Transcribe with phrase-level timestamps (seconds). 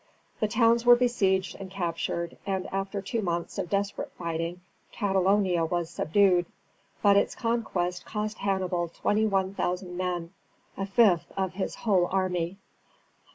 [0.39, 5.91] The towns were besieged and captured, and after two months of desperate fighting Catalonia was
[5.91, 6.47] subdued,
[7.03, 10.33] but its conquest cost Hannibal twenty one thousand men,
[10.75, 12.57] a fifth of his whole army.